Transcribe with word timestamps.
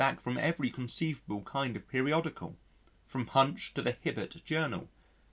back 0.01 0.19
from 0.19 0.35
every 0.35 0.71
conceivable 0.71 1.43
kind 1.43 1.75
of 1.75 1.87
periodical, 1.87 2.57
from 3.05 3.23
Punch 3.23 3.71
to 3.75 3.83
the 3.83 3.91
Hibbert 4.01 4.43
Journal. 4.43 4.89